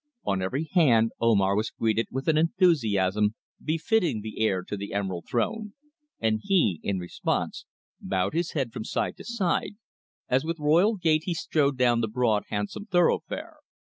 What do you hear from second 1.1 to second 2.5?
Omar was greeted with an